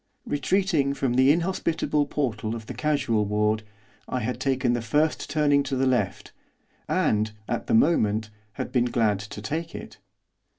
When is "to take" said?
9.19-9.75